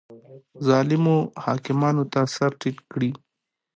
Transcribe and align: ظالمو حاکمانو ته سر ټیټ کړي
ظالمو 0.67 1.17
حاکمانو 1.45 2.03
ته 2.13 2.19
سر 2.35 2.51
ټیټ 2.59 2.77
کړي 2.91 3.09